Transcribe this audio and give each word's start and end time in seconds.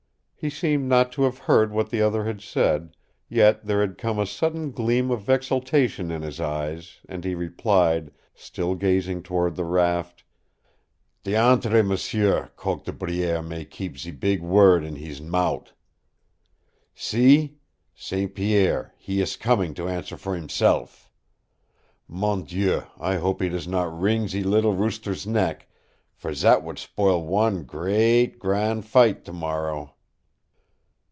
He 0.43 0.49
seemed 0.49 0.89
not 0.89 1.11
to 1.11 1.21
have 1.25 1.37
heard 1.37 1.71
what 1.71 1.91
the 1.91 2.01
other 2.01 2.25
had 2.25 2.41
said, 2.41 2.97
yet 3.29 3.63
there 3.63 3.81
had 3.81 3.99
come 3.99 4.17
a 4.17 4.25
sudden 4.25 4.71
gleam 4.71 5.11
of 5.11 5.29
exultation 5.29 6.09
in 6.09 6.23
his 6.23 6.39
eyes, 6.39 6.97
and 7.07 7.23
he 7.23 7.35
replied, 7.35 8.09
still 8.33 8.73
gazing 8.73 9.21
toward 9.21 9.55
the 9.55 9.65
raft, 9.65 10.23
"Diantre, 11.23 11.83
m'sieu 11.83 12.47
coq 12.55 12.85
de 12.85 12.91
bruyere 12.91 13.43
may 13.47 13.65
keep 13.65 13.99
ze 13.99 14.09
beeg 14.09 14.41
word 14.41 14.83
in 14.83 14.95
hees 14.95 15.21
mout'! 15.21 15.73
See! 16.95 17.59
St. 17.93 18.33
Pierre, 18.33 18.95
he 18.97 19.21
ees 19.21 19.35
comin' 19.37 19.75
to 19.75 19.87
answer 19.87 20.17
for 20.17 20.35
himself. 20.35 21.11
Mon 22.07 22.45
Dieu, 22.45 22.81
I 22.99 23.17
hope 23.17 23.43
he 23.43 23.49
does 23.49 23.67
not 23.67 23.95
wring 23.95 24.27
ze 24.27 24.41
leetle 24.41 24.73
rooster's 24.73 25.27
neck, 25.27 25.67
for 26.15 26.33
zat 26.33 26.63
would 26.63 26.79
spoil 26.79 27.23
wan 27.23 27.63
great, 27.63 28.39
gran' 28.39 28.81
fight 28.81 29.23
tomorrow!" 29.23 29.93